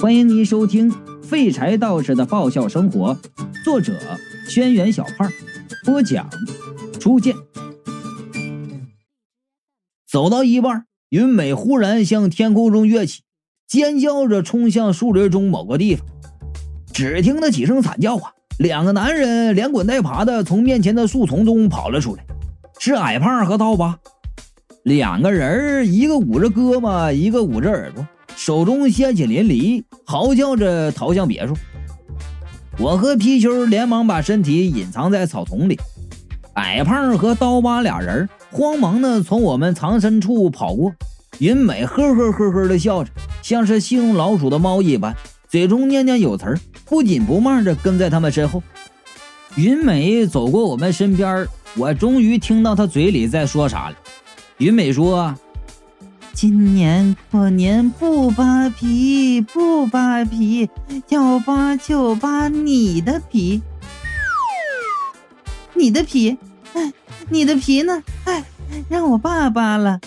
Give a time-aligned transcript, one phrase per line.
[0.00, 0.90] 欢迎您收听
[1.22, 3.14] 《废柴道士的爆笑生活》，
[3.62, 3.92] 作者：
[4.48, 5.30] 轩辕小胖，
[5.84, 6.26] 播讲：
[6.98, 7.36] 初见。
[10.10, 13.20] 走到一半，云美忽然向天空中跃起，
[13.68, 16.06] 尖叫着冲向树林中某个地方。
[16.94, 18.32] 只听得几声惨叫啊！
[18.58, 22.24] 两个男人连滚带爬的从面前的树丛中跑了出来，
[22.78, 23.98] 是矮胖和刀疤。
[24.82, 28.06] 两个人，一个捂着胳膊，一个捂着耳朵。
[28.40, 31.54] 手中鲜血淋漓，嚎叫着逃向别墅。
[32.78, 35.78] 我和皮球连忙把身体隐藏在草丛里。
[36.54, 40.90] 矮胖和刀疤俩人慌忙的从我们藏身处跑过。
[41.38, 43.10] 云美呵呵呵呵的笑着，
[43.42, 45.14] 像是戏弄老鼠的猫一般，
[45.46, 48.62] 嘴中念念有词，不紧不慢的跟在他们身后。
[49.56, 53.96] 云美走过我们身边，我终于听到她嘴里在说啥了。
[54.56, 55.34] 云美说。
[56.32, 60.70] 今年过年不扒皮，不扒皮，
[61.08, 63.60] 要扒就扒你的皮，
[65.74, 66.38] 你的皮，
[66.72, 66.92] 哎，
[67.28, 68.02] 你的皮呢？
[68.24, 68.42] 哎，
[68.88, 70.00] 让我扒扒了，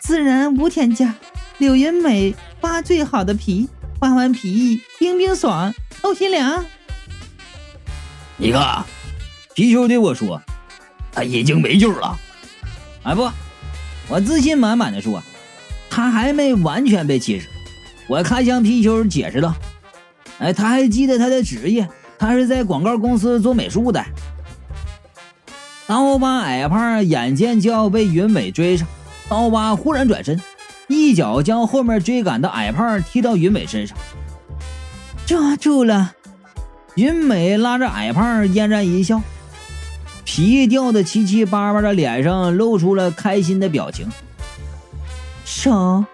[0.00, 1.14] 自然无添加。
[1.58, 6.64] 柳云美扒最好的皮，扒完皮冰冰爽，透心凉。
[8.38, 8.84] 你看，
[9.54, 10.40] 皮球对我说
[11.12, 12.18] ：“他已经没救了。”
[13.04, 13.30] 哎不，
[14.08, 15.22] 我自信满满的说。
[15.96, 17.46] 他还没完全被气死，
[18.06, 19.54] 我看向皮球解释道
[20.38, 21.88] ：“哎，他还记得他的职业，
[22.18, 24.04] 他是在广告公司做美术的。”
[25.88, 28.86] 刀疤矮胖眼见就要被云美追上，
[29.30, 30.38] 刀疤忽然转身，
[30.86, 33.96] 一脚将后面追赶的矮胖踢到云美身上，
[35.24, 36.12] 抓住了。
[36.96, 39.22] 云美拉着矮胖嫣然一笑，
[40.26, 44.06] 皮掉的七七八八的脸上露出了开心的表情。
[45.46, 46.04] 手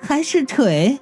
[0.00, 0.98] 还是腿？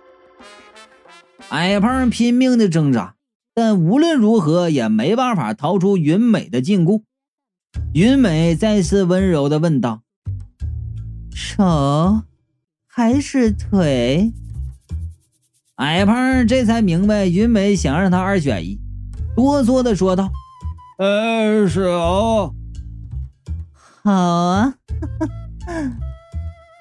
[1.49, 3.15] 矮胖拼命的挣扎，
[3.55, 7.01] 但无论如何也没办法逃出云美的禁锢。
[7.95, 10.03] 云美再次温柔的问道
[11.35, 12.25] ：“手
[12.87, 14.35] 还是腿？”
[15.77, 18.79] 矮胖这才明白云美想让他二选一，
[19.35, 20.31] 哆嗦的说道
[20.99, 22.55] ：“呃，手。”
[24.05, 24.75] 好啊。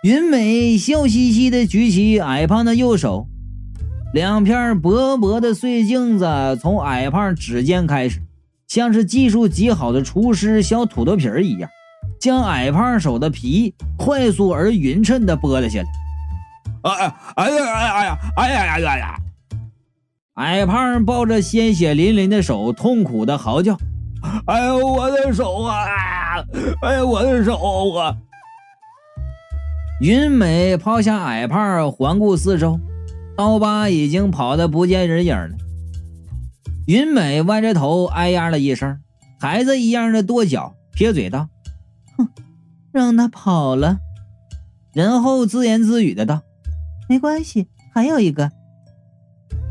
[0.08, 3.28] 云美笑嘻嘻地举起矮胖的右手，
[4.14, 6.26] 两片薄薄的碎镜子
[6.62, 8.22] 从矮胖指尖开始，
[8.70, 11.70] 像是技术极好的厨师削土豆皮儿一样，
[12.22, 15.88] 将矮胖手的皮快速而匀称地剥了下来。
[16.84, 19.16] 哎哎呀哎呀哎呀哎呀呀呀呀！
[20.36, 23.78] 矮胖抱着鲜血淋淋的手，痛苦地嚎叫
[24.48, 25.76] ：“哎呦，我的手啊！
[26.82, 28.16] 哎呀，我的手啊！”
[30.00, 32.80] 云美抛下矮胖，环顾四周，
[33.36, 35.58] 刀疤已经跑得不见人影了。
[36.86, 39.00] 云美歪着头，哎呀了一声，
[39.40, 41.50] 孩子一样的跺脚，撇嘴道
[42.16, 42.30] ：“哼，
[42.92, 43.98] 让他跑了。”
[44.94, 46.42] 然后自言自语的道
[47.10, 48.52] ：“没关系，还有一个。”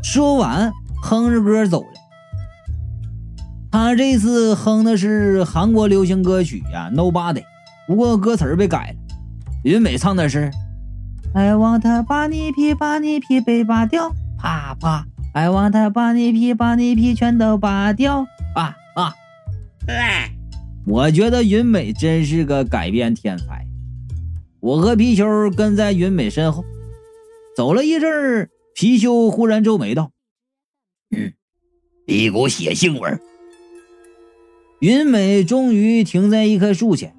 [0.03, 1.87] 说完，哼着歌走了。
[3.71, 7.43] 他这次哼的是韩国流行歌曲呀，Nobody，
[7.87, 9.06] 不过歌词被改了。
[9.67, 10.49] 云美唱的是
[11.33, 18.25] ：“I want 把你皮把你皮被扒掉，啪啪！I want 把你皮把你皮全都扒掉，
[18.55, 19.13] 啊啊！”
[20.87, 23.67] 我觉得云美真是个改编天才。
[24.61, 26.63] 我和皮球跟在云美身后，
[27.57, 30.11] 走了一阵儿，皮修忽然皱眉道
[31.13, 31.33] ：“嗯，
[32.05, 33.17] 一股血腥味。”
[34.79, 37.16] 云美终于停在一棵树前。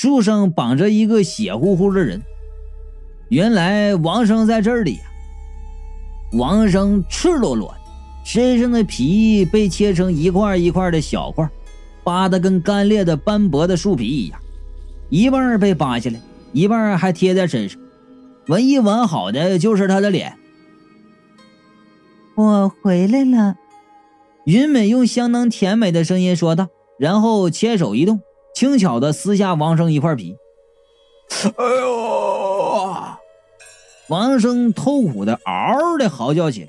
[0.00, 2.22] 树上绑着一个血乎乎的人，
[3.30, 5.00] 原来王生在这里呀。
[6.34, 7.80] 王生赤裸裸的，
[8.24, 11.50] 身上的皮被切成一块一块的小块，
[12.04, 14.38] 扒得跟干裂的斑驳的树皮一样，
[15.08, 16.20] 一半被扒下来，
[16.52, 17.80] 一半还贴在身上，
[18.46, 20.38] 唯一完好的就是他的脸。
[22.36, 23.56] 我回来了，
[24.44, 26.68] 云美用相当甜美的声音说道，
[27.00, 28.20] 然后牵手一动。
[28.58, 30.36] 轻巧的撕下王生一块皮，
[31.44, 32.92] 哎呦！
[34.08, 36.68] 王生痛苦的嗷的嚎叫起来：“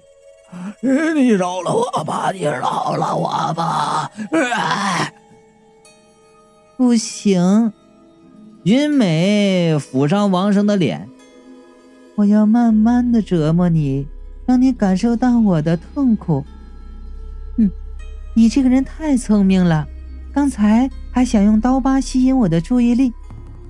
[1.15, 2.29] 你饶了我吧！
[2.31, 4.11] 你饶了我吧！”
[6.77, 7.73] 不行，
[8.61, 11.09] 云美抚上王生的脸
[12.13, 14.07] ：“我要慢慢的折磨你，
[14.45, 16.45] 让你感受到我的痛苦。”
[17.57, 17.67] 哼，
[18.35, 19.87] 你这个人太聪明了。
[20.33, 23.11] 刚才还想用刀疤吸引我的注意力，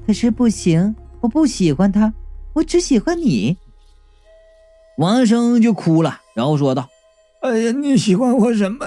[0.06, 2.14] 可是不行，我不喜欢他，
[2.54, 3.58] 我只喜欢你。
[4.98, 6.90] 王生就哭了，然后说道
[7.42, 8.86] ：“哎呀，你喜欢我什么？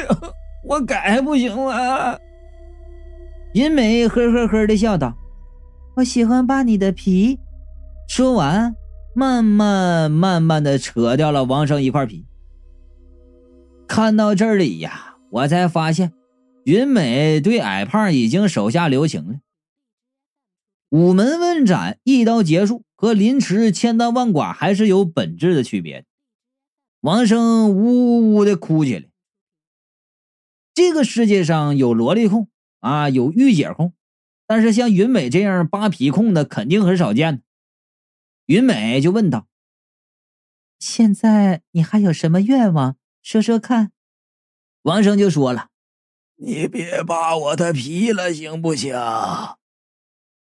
[0.64, 2.18] 我改不行了。
[3.52, 5.14] 银美呵呵呵的笑道
[5.96, 7.38] ：“我喜欢扒你的皮。”
[8.08, 8.74] 说完，
[9.14, 12.24] 慢慢慢慢的扯掉了王生一块皮。
[13.86, 16.12] 看到这里呀，我才发现，
[16.64, 19.40] 云美对矮胖已经手下留情了。
[20.90, 26.04] 午门问斩一刀结束，和凌迟千刀万剐还是有本质的区别。
[27.00, 29.08] 王生呜呜的哭起来。
[30.74, 32.48] 这个世界上有萝莉控
[32.80, 33.92] 啊，有御姐控，
[34.46, 37.42] 但是像云美这样扒皮控的肯定很少见。
[38.46, 39.48] 云美就问道
[40.78, 42.96] ：“现在你还有什么愿望？
[43.22, 43.92] 说说看。”
[44.82, 45.70] 王生就说了
[46.36, 48.94] ：“你别扒我的皮了，行不行？”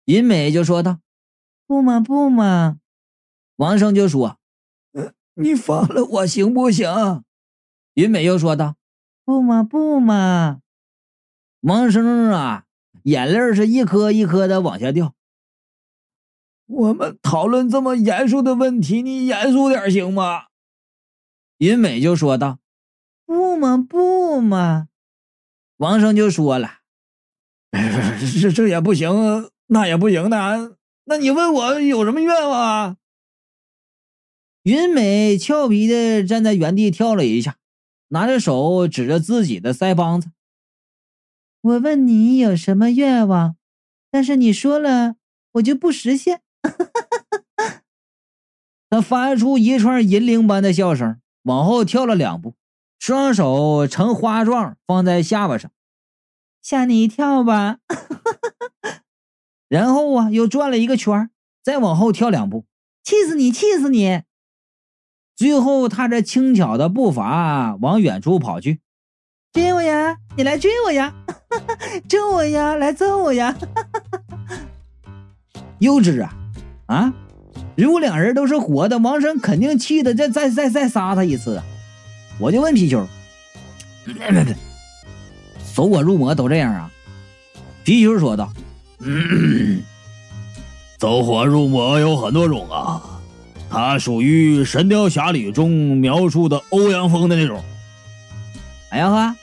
[0.05, 0.99] 云美就说道
[1.67, 2.79] ：“不嘛不嘛。”
[3.57, 4.37] 王生就说
[4.93, 7.23] ：“嗯，你放了我行不行？”
[7.95, 8.75] 云美又说道。
[9.25, 10.61] 不嘛不嘛，
[11.59, 12.65] 王生啊，
[13.03, 15.13] 眼泪是一颗一颗的往下掉。
[16.65, 20.45] 我们讨论这么严肃的问题，你严肃点行吗？
[21.59, 22.57] 云美就说道
[23.27, 24.87] ：“不嘛不嘛。”
[25.79, 26.75] 王生就说了：
[28.41, 30.77] “这这也不行，那也不行的。
[31.05, 32.97] 那你问我有什么愿望啊？”
[34.63, 37.57] 云美俏皮的站在原地跳了一下。
[38.11, 40.31] 拿着手指着自己的腮帮子，
[41.61, 43.55] 我问你有什么愿望，
[44.09, 45.17] 但是你说了
[45.51, 46.41] 我就不实现。
[48.89, 52.55] 他发出一串银铃般的笑声，往后跳了两步，
[52.99, 55.71] 双手呈花状放在下巴上，
[56.61, 57.77] 吓你一跳吧。
[59.69, 61.29] 然后啊，又转了一个圈，
[61.63, 62.65] 再往后跳两步，
[63.03, 64.23] 气死你，气死你！
[65.35, 68.81] 最后，踏着轻巧的步伐往远处跑去。
[69.53, 70.17] 追我呀！
[70.35, 71.15] 你来追我呀！
[72.07, 72.75] 救我呀！
[72.75, 73.57] 来揍我呀！
[75.79, 76.35] 幼稚啊！
[76.87, 77.13] 啊！
[77.77, 81.61] 如果两人都是活的，王生肯定气得再再再再杀他一次！
[82.39, 83.07] 我就问皮球，
[85.75, 86.89] 走火入魔都这样啊？
[87.83, 88.51] 皮球说道：
[88.99, 89.81] “嗯
[90.97, 93.01] 走火入魔有很多种啊。”
[93.71, 97.63] 它属于《神雕侠侣》中描述的欧阳锋的那种。
[98.89, 99.35] 哎呀呵，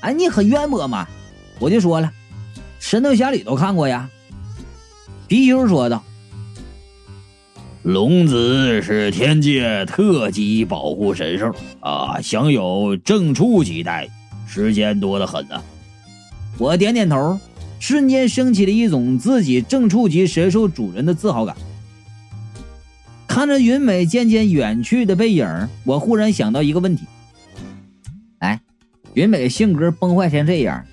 [0.00, 1.06] 哎，你很渊博嘛！
[1.60, 2.08] 我就说了，
[2.80, 4.10] 《神雕侠侣》都看过呀。
[5.28, 6.02] 皮球说道
[7.82, 14.10] ：“龙子是天界特级保护神兽啊，享有正处级待遇，
[14.46, 15.62] 时间多得很呢。”
[16.58, 17.38] 我点点头，
[17.78, 21.56] 瞬间升起了一种自己正处级神兽主人的自豪感。
[23.26, 25.46] 看着云美渐渐远去的背影，
[25.84, 27.04] 我忽然想到一个问题：
[28.40, 28.60] 哎，
[29.14, 30.84] 云美性格崩坏成这样，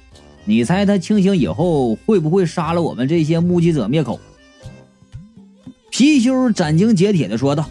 [0.46, 4.18] 你猜她清醒以后会不会杀了我们这些目击者灭口？
[5.98, 7.68] 貔貅斩钉截铁的说道：“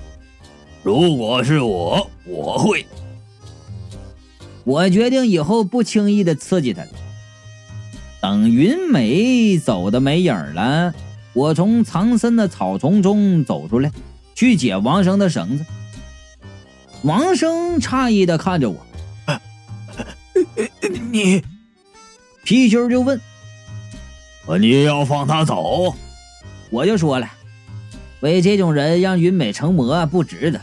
[0.83, 2.85] 如果是我，我会。
[4.65, 6.89] 我决定以后不轻易的刺激他了。
[8.21, 10.93] 等云美走的没影了，
[11.35, 13.93] 我从藏身的草丛中走出来。”
[14.35, 15.65] 去解王生的绳子。
[17.03, 18.85] 王生诧异的看着我
[21.13, 21.41] ：“你？”
[22.45, 23.21] 貔貅就问
[24.61, 25.95] ：“你要放他走？”
[26.71, 27.31] 我就说了
[28.27, 30.61] ：“为这种人让云美成魔不值得。”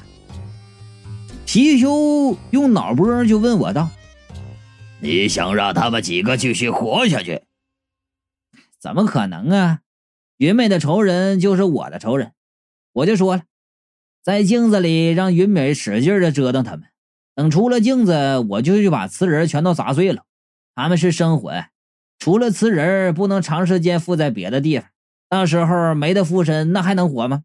[1.48, 3.90] 貔貅用脑波就问我道
[5.00, 7.42] ：“你想让他们几个继续活下去？
[8.80, 9.80] 怎么可能啊？
[10.38, 12.34] 云美的仇人就是我的仇人。”
[12.92, 13.44] 我就说了。
[14.22, 16.84] 在镜子里让云美使劲的折腾他们，
[17.36, 20.24] 等出了镜子，我就去把瓷人全都砸碎了。
[20.76, 21.66] 他们是生魂，
[22.20, 24.88] 除了瓷人不能长时间附在别的地方，
[25.30, 27.44] 到时候没得附身，那还能活吗？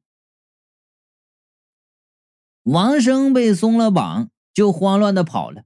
[2.69, 5.63] 王生被松了绑，就慌乱的跑了。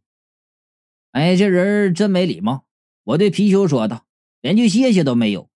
[1.10, 2.62] 哎，这人真没礼貌！
[3.02, 4.04] 我对貔貅说道，
[4.40, 5.48] 连句谢谢都没有。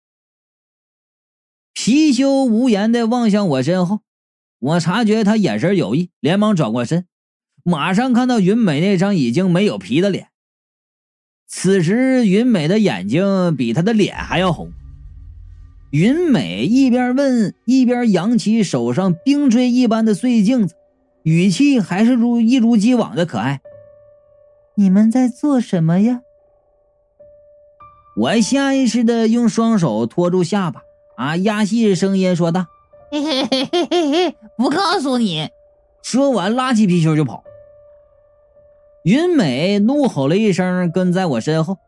[1.73, 4.01] 貔貅无言的望向我身后。
[4.59, 7.07] 我察觉他眼神有异，连忙转过身，
[7.63, 10.31] 马上看到云美那张已经没有皮的脸。
[11.47, 14.73] 此时，云美的眼睛比她的脸还要红。
[15.93, 20.75] 云美一边问，一边扬起手上冰锥一般的碎镜子，
[21.27, 23.61] 语气还是如一如既往的可爱。
[24.77, 26.23] 你们在做什么呀？
[28.17, 30.85] 我下意识的用双手托住下巴，
[31.17, 32.67] 啊，压细声音说道。
[33.11, 35.51] 嘿嘿嘿嘿嘿嘿，不告诉你！
[36.01, 37.43] 说完，拉起皮球就跑。
[39.03, 41.79] 云美怒吼了一声，跟在我身后，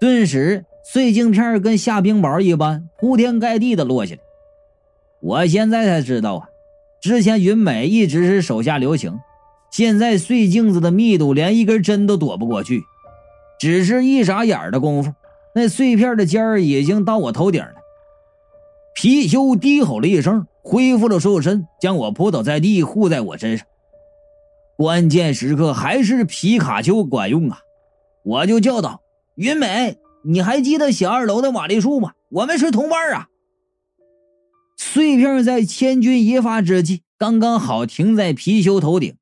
[0.00, 4.20] 顿时碎镜片跟下冰雹一般铺天盖地的落下来。
[5.20, 6.49] 我现在才知道啊，
[7.00, 9.18] 之前云美一直是手下留情，
[9.70, 12.82] 现在碎镜子的密度连一根针都躲不过去，
[13.58, 15.14] 只是一眨眼的功夫，
[15.54, 17.72] 那碎片的尖儿已经到我头顶了。
[18.96, 23.66] 貔貅低吼了一声，恢复了兽身，将我扑倒在地，护在我身上。
[24.76, 27.60] 关键时刻还是皮卡丘管用啊！
[28.22, 29.00] 我就叫道
[29.36, 32.12] ：“云美，你还记得小二楼的玛丽树吗？
[32.28, 33.28] 我们是同伴啊！”
[34.92, 39.14] 碎片在千钧一发之际，刚刚好停在貔貅头顶。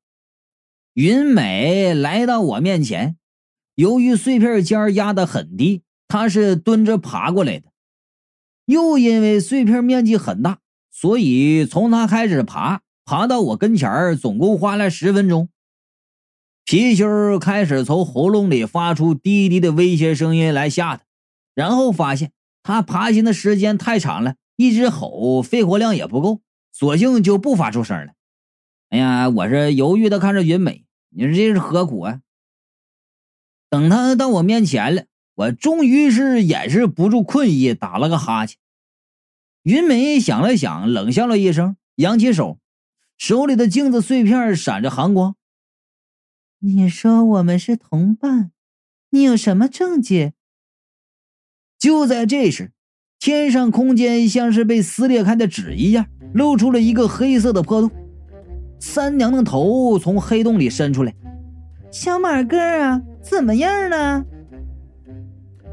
[0.95, 3.17] 云美来到我面前，
[3.75, 7.67] 由于碎片尖压得很低，她是蹲着爬过来的。
[8.65, 10.57] 又因为碎片面积很大，
[10.89, 15.49] 所以从她开始爬，爬到我跟前儿，总共花了十分钟。
[16.65, 21.03] 貔貅开始从喉咙里发出低低的威胁声音来吓他，
[21.53, 22.31] 然后发现
[22.63, 24.33] 他爬行的时间太长了。
[24.59, 26.41] 一直吼，肺活量也不够，
[26.73, 28.11] 索性就不发出声了。
[28.89, 32.19] 哎呀，我是犹豫的看着云美，你说这是何苦啊？
[33.69, 38.57] 等他到我面前了，我终于是掩饰不住困意，打了个哈欠。
[39.63, 42.59] 云美想了想，冷笑了一声，扬起手，
[43.17, 45.37] 手里的镜子碎片闪着寒光。
[46.57, 48.51] 你说我们是同伴，
[49.11, 50.33] 你有什么证据？
[51.77, 52.73] 就在这时。
[53.19, 57.91] 天上空间像是被撕裂开的纸一样，露出了一个黑色的破洞。
[58.79, 61.13] 三娘的头从黑洞里伸出来。
[61.91, 64.23] 小马哥啊，怎么样了？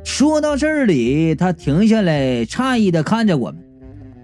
[0.03, 3.63] 说到这里，他停下来，诧异的看着我们。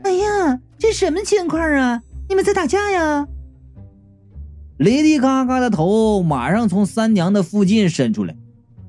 [0.02, 2.02] 哎呀，这什么情况啊？
[2.28, 3.28] 你们在打架呀？
[4.78, 8.34] 雷迪嘎嘎的头马上从三娘的附近伸出来。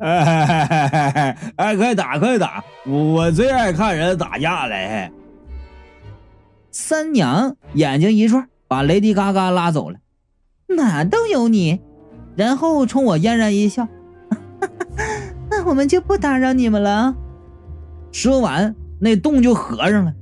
[0.03, 2.61] 哎哎，快打快打！
[2.85, 5.09] 我最爱看人打架了。
[6.71, 9.99] 三娘眼睛一转，把雷迪嘎嘎拉走了。
[10.75, 11.79] 哪都有你，
[12.35, 13.87] 然后冲我嫣然一笑。
[15.49, 17.15] 那我们就不打扰你们了。
[18.11, 20.13] 说完，那洞就合上了。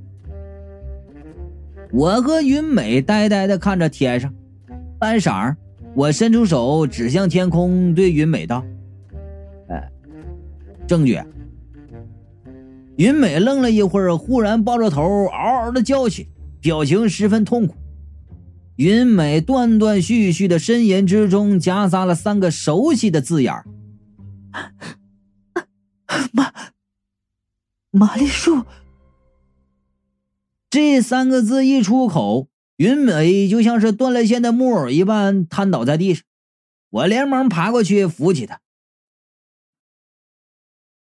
[1.92, 4.32] 我和云美呆呆的看着天上，
[4.98, 5.56] 半晌，
[5.94, 8.64] 我伸出手指向天空，对云美道。
[10.92, 11.18] 证据。
[12.98, 16.28] 云美愣了一会儿，忽然抱着头嗷嗷的叫起，
[16.60, 17.74] 表情十分痛苦。
[18.76, 23.64] 云美断断续续的呻吟之中，夹杂了三个熟悉的字眼儿
[26.30, 26.52] 玛
[27.90, 28.66] 玛丽树。
[30.68, 36.22] 这三个字一出口，云美就像是断了线的木偶一般瘫倒在地上。
[36.90, 38.60] 我连忙爬过去扶起她。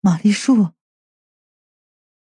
[0.05, 0.73] 玛丽树，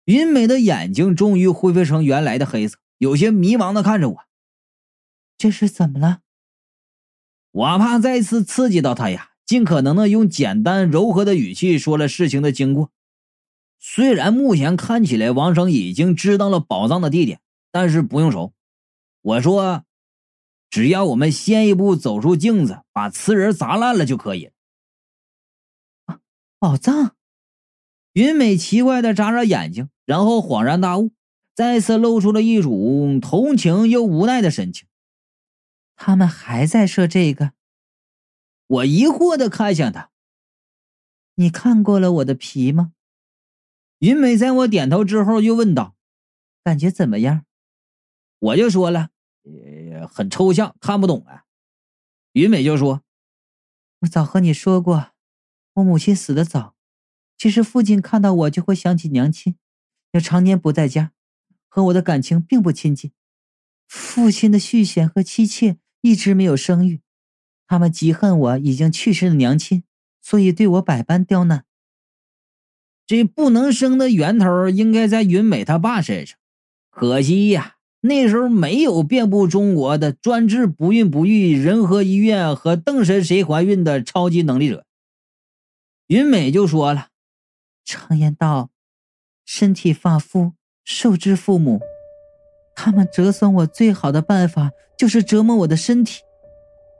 [0.04, 4.26] 云美的眼睛终于恢复成原来的黑色，有些迷茫的看着我。
[5.38, 6.20] 这是怎么了？
[7.52, 12.92] 我怕再次刺激到他呀，尽可能的用简单柔和的语气说了事情的经过。
[13.80, 17.40] 虽然目前看起来王生已经知道了宝藏的地点，
[17.72, 18.52] 但是不用愁。
[19.22, 19.86] 我说，
[20.70, 26.20] 只要我们先一步走出镜子，把瓷人砸烂了就可以了。
[26.60, 27.16] 宝藏。
[28.13, 31.12] 云美奇怪的眨眨眼睛，然后恍然大悟，
[31.54, 34.88] 再次露出了一种同情又无奈的神情。
[35.96, 37.54] 他们还在说这个，
[38.68, 40.10] 我疑惑的看向他
[41.36, 42.94] ：“你看过了我的皮吗？”
[44.00, 45.96] 云美在我点头之后又问道
[46.63, 47.46] ：“感觉怎么样？”
[48.39, 49.10] 我就说了
[49.44, 51.44] ：“呃，很抽象，看不懂啊。”
[52.32, 53.04] 云美就说
[54.00, 55.12] ：“我早和你说过，
[55.74, 56.75] 我母亲死的早。”
[57.39, 59.55] 其实父亲看到我就会想起娘亲，
[60.12, 61.13] 又常年不在家，
[61.69, 63.13] 和我的感情并不亲近。
[63.88, 67.00] 父亲的续弦和妻妾一直没有生育，
[67.65, 69.86] 他们极恨我已经去世的娘亲，
[70.22, 71.63] 所以对我百般刁难。
[73.08, 76.38] 这不能生的源头应该在云美他爸身上，
[76.89, 84.86] 可惜呀，那时候没有遍布中国的专治不孕不育仁和医院和邓神谁怀孕的超级能力者。
[86.08, 87.09] 云美就说了。
[87.84, 88.70] 常言道
[89.46, 91.80] ：“身体发肤，受之父母。”
[92.76, 96.22] 他们折损我最好的办法就是折磨我的身体。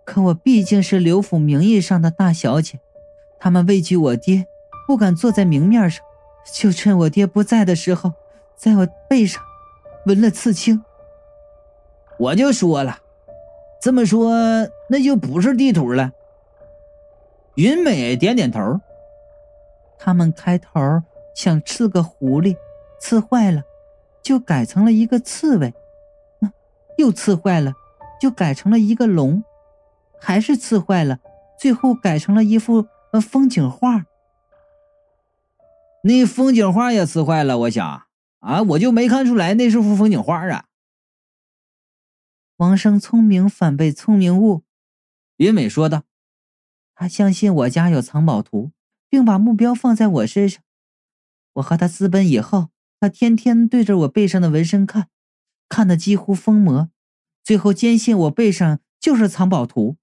[0.06, 2.80] 可我毕竟是刘府名义上的大小姐，
[3.40, 4.46] 他们畏惧我爹，
[4.88, 6.04] 不敢坐在明面上，
[6.54, 8.14] 就趁我爹不在的时候，
[8.58, 9.42] 在我背上
[10.06, 10.84] 纹了刺青。
[12.18, 12.98] 我就说了，
[13.82, 16.12] 这么说那就不是地图了。
[17.56, 18.82] 云美点点头。
[20.00, 21.04] 他们开头
[21.36, 22.56] 想刺个狐狸，
[23.00, 23.62] 刺坏了，
[24.24, 25.74] 就改成了一个刺猬。
[26.42, 26.52] 嗯，
[26.98, 27.74] 又刺坏了，
[28.20, 29.44] 就改成了一个龙，
[30.20, 31.20] 还是刺坏了，
[31.60, 34.06] 最后改成了一幅呃风景画。
[36.02, 38.04] 那风景画也刺坏了，我想
[38.40, 40.66] 啊，我就没看出来那是幅风景画啊。
[42.56, 44.64] 王生聪明反被聪明误，
[45.38, 46.04] 云美说道
[46.96, 48.72] ：“他相信我家有藏宝图，
[49.10, 50.62] 并把目标放在我身上。
[51.54, 55.10] 我和他私奔以后，他天天对着我背上的纹身看，
[55.68, 56.90] 看得几乎疯魔，
[57.44, 59.98] 最后坚信我背上就是藏宝图。”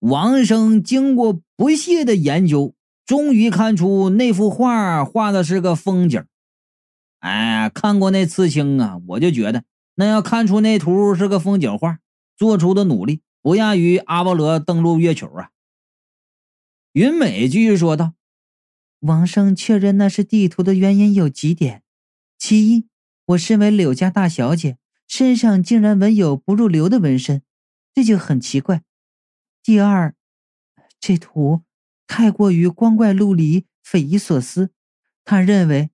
[0.00, 2.74] 王生经过不懈的研究。
[3.04, 6.24] 终于看出那幅画画的是个风景。
[7.18, 9.64] 哎，看过那刺青啊，我就觉得
[9.96, 11.98] 那要看出那图是个风景画，
[12.36, 15.50] 做出的努力不亚于阿波罗登陆月球啊。
[16.92, 18.12] 云美继续说道
[19.00, 21.82] ：“王生确认那是地图的原因有几点：
[22.38, 22.86] 其一，
[23.24, 24.76] 我身为柳家大小姐，
[25.08, 27.42] 身上竟然纹有不入流的纹身，
[27.94, 28.82] 这就很奇怪；
[29.62, 30.14] 第二，
[31.00, 31.62] 这图。”
[32.06, 34.70] 太过于光怪陆离、匪夷所思，
[35.24, 35.88] 他认为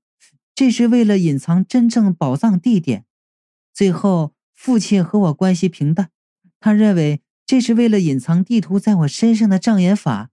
[0.52, 3.04] 这是为了隐藏真正宝藏地点。
[3.72, 6.10] 最后，父亲和我关系平淡，
[6.58, 10.30] 他认为这是为了隐藏地图在我身上的障眼法。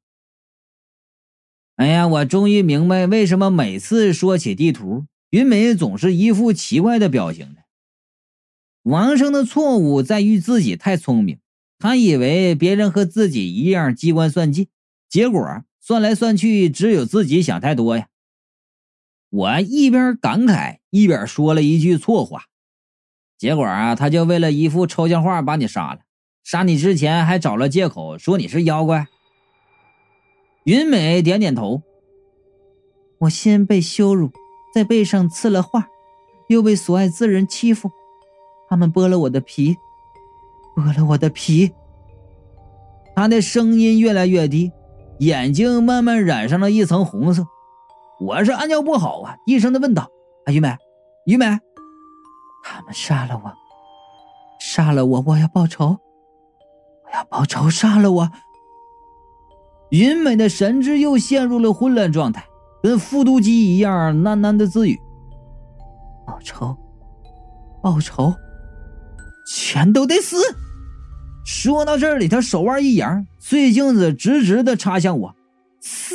[1.76, 7.62] 哎呀，我终于明白为什么每次说起地图，云梅总是一副奇怪的表情了。
[8.84, 11.40] 王生的错误在于自己太聪明，
[11.78, 14.68] 他以为别人和自己一样机关算尽，
[15.10, 15.64] 结果。
[15.82, 18.08] 算来算去，只有自己想太多呀！
[19.30, 22.46] 我一边感慨，一边说了一句错话，
[23.38, 26.00] 结果啊，他就为了一幅抽象画把你杀了。
[26.44, 29.08] 杀你之前还找了借口说你是妖怪。
[30.66, 31.84] 云美点点头。
[33.20, 34.32] 我先被羞辱，
[34.74, 35.88] 在背上刺了画，
[36.48, 37.92] 又被所爱之人欺负，
[38.68, 39.78] 他们剥了我的皮，
[40.76, 41.72] 剥了我的皮。
[43.16, 44.72] 他的声音越来越低。
[45.20, 47.48] 眼睛慢慢染上了一层红色，
[48.20, 50.10] 我是暗叫不好啊，低声的问道
[50.46, 50.76] ：“啊，云美，
[51.26, 51.46] 云美，
[52.64, 53.54] 他们杀了我，
[54.60, 56.00] 杀了我，我要报仇，
[57.06, 58.32] 我要报仇，杀了我。”
[59.96, 62.44] 云美的神智又陷入了混乱状态，
[62.84, 65.00] 跟复读机一样喃喃的自语
[66.28, 66.76] ：“报仇，
[67.82, 68.36] 报仇，
[69.48, 70.36] 全都得死。”
[71.48, 75.34] 说到这里，他手腕一扬，碎镜子直直的插向我。
[75.80, 76.14] 死！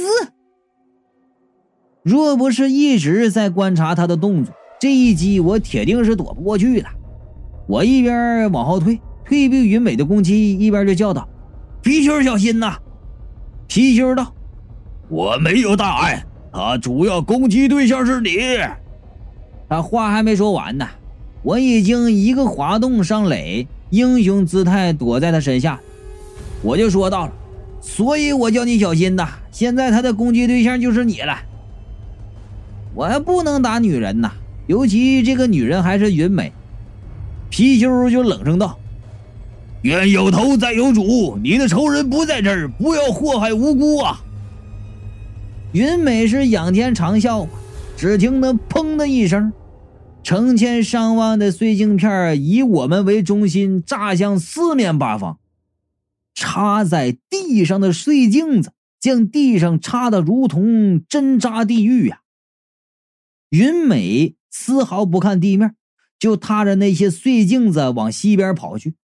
[2.02, 6.90] 若不是一直在观察他的动作，这一击我铁定是躲不过去了。
[7.66, 11.26] 我一边往后退，退避云美的攻击，一边就叫道
[11.80, 12.76] ：“皮球，小心呐！”
[13.70, 14.34] 皮丘道
[15.08, 18.30] ：“我没有大碍，他主要攻击对象是你。”
[19.70, 20.88] 他话还没说完呢，
[21.44, 23.68] 我已经一个滑动上垒。
[23.90, 25.78] 英雄姿态躲在他身下，
[26.62, 27.32] 我就说到了，
[27.80, 29.28] 所以我叫你小心呐。
[29.52, 31.38] 现在他的攻击对象就是你了，
[32.92, 34.32] 我还不能打女人呐，
[34.66, 36.52] 尤其这个女人还是云美。
[37.50, 38.76] 皮丘就冷声道
[39.82, 44.20] ：“冤有头债有主，你的仇人不在这儿，不要祸害无辜啊！”
[45.72, 47.48] 云美是仰天长啸，
[47.96, 49.52] 只听得砰的一声。
[50.22, 55.38] 成千上万的碎镜片以我们为中心炸向四面八方，
[56.34, 62.20] 插在地上的碎镜子将地上插得如同针扎地狱呀！
[63.48, 65.74] 云美丝毫不看地面，
[66.18, 68.94] 就踏着那些碎镜子往西边跑去。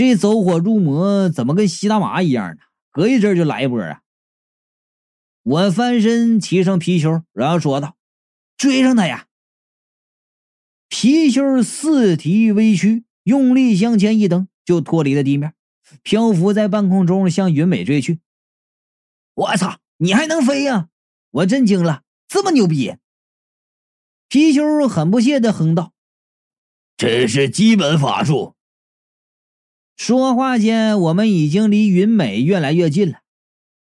[0.00, 2.62] 这走火入魔怎么跟吸大麻一样呢？
[2.90, 4.00] 隔一阵就来一波啊！
[5.42, 7.98] 我翻身骑上皮球，然后说道
[8.56, 9.26] ：“追上他呀！”
[10.88, 15.52] 皮修四蹄微屈，用力向前一蹬，就脱离了地面，
[16.02, 18.20] 漂浮在半空中，向云美追去。
[19.34, 20.88] 我操，你还能飞呀！
[21.30, 22.96] 我震惊了，这么牛逼！
[24.30, 25.92] 皮修很不屑的哼道
[26.96, 28.54] ：“这是基本法术。”
[30.00, 33.20] 说话间，我们已经离云美越来越近了，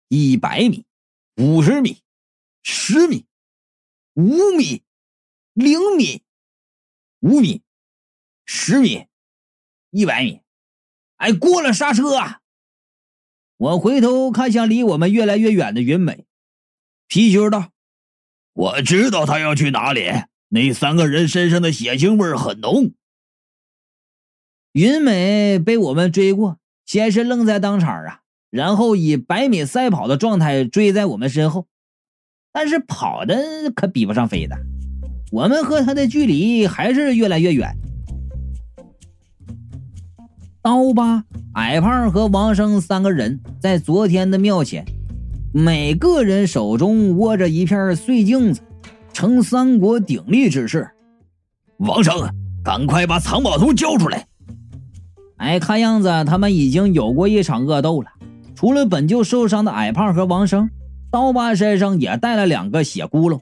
[0.08, 0.86] 一百米，
[1.34, 2.02] 五十米，
[2.62, 3.26] 十米，
[4.14, 4.84] 五米，
[5.54, 6.22] 零米。
[7.18, 7.62] 五米，
[8.46, 9.08] 十米，
[9.90, 10.40] 一百米，
[11.16, 12.16] 哎，过了刹车！
[12.16, 12.42] 啊！
[13.56, 16.26] 我回头看向离我们越来越远的云美，
[17.08, 17.72] 皮球道
[18.54, 20.08] ：“我知道他要去哪里。
[20.46, 22.94] 那三个人身上的血腥味很浓。”
[24.74, 31.66] 云美被我们追过，先是愣在当场啊，然后以百米赛跑的状态追在我们身后。
[32.52, 33.36] 但是跑的
[33.72, 34.56] 可比不上飞的，
[35.30, 37.72] 我们和他的距离还是越来越远。
[40.60, 44.84] 刀疤、矮胖和王生三个人在昨天的庙前，
[45.52, 48.60] 每个人手中握着一片碎镜子，
[49.12, 50.90] 呈三国鼎立之势。
[51.76, 52.28] 王生，
[52.64, 54.26] 赶快把藏宝图交出来！
[55.36, 58.08] 哎，看样子他们已经有过一场恶斗了。
[58.54, 60.70] 除了本就受伤的矮胖和王生。
[61.10, 63.40] 刀疤身上也带了两个血窟窿，